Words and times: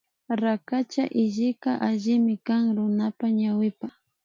Rakacha 0.29 1.05
hillika 1.13 1.71
allimi 1.87 2.35
kan 2.47 2.63
runapa 2.77 3.25
ñawipa 3.39 3.87